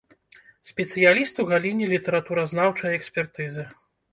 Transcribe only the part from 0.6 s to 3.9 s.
Спецыяліст у галіне літаратуразнаўчай экспертызы.